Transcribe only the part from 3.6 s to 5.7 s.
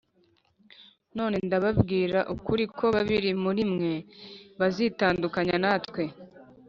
mwe bazitandukanya